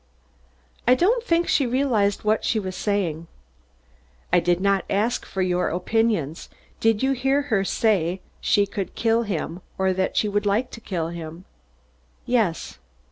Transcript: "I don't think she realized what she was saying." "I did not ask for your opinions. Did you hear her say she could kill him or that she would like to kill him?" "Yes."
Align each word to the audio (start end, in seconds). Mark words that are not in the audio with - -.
"I 0.87 0.95
don't 0.95 1.23
think 1.23 1.47
she 1.47 1.67
realized 1.67 2.23
what 2.23 2.43
she 2.43 2.59
was 2.59 2.75
saying." 2.75 3.27
"I 4.33 4.39
did 4.39 4.59
not 4.59 4.83
ask 4.89 5.27
for 5.27 5.43
your 5.43 5.69
opinions. 5.69 6.49
Did 6.79 7.03
you 7.03 7.11
hear 7.11 7.43
her 7.53 7.63
say 7.63 8.19
she 8.39 8.65
could 8.65 8.95
kill 8.95 9.21
him 9.21 9.61
or 9.77 9.93
that 9.93 10.17
she 10.17 10.27
would 10.27 10.47
like 10.47 10.71
to 10.71 10.81
kill 10.81 11.09
him?" 11.09 11.45
"Yes." 12.25 12.79